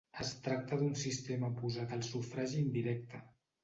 Es 0.21 0.29
tracta 0.45 0.79
d'un 0.79 0.95
sistema 1.03 1.53
oposat 1.55 1.97
al 2.01 2.05
sufragi 2.11 2.61
indirecte. 2.67 3.27